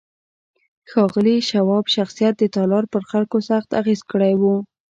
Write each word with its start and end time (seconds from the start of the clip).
د 0.83 0.83
ښاغلي 0.91 1.37
شواب 1.49 1.85
شخصيت 1.95 2.33
د 2.37 2.43
تالار 2.55 2.85
پر 2.93 3.01
خلکو 3.11 3.37
سخت 3.49 3.69
اغېز 3.79 4.01
کړی 4.11 4.33
و. 4.41 4.43